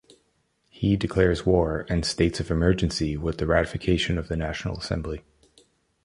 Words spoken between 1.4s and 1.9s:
war